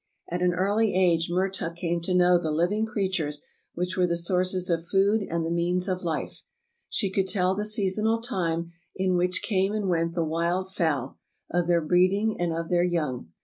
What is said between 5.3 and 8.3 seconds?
the means of life. She could tell the seasonal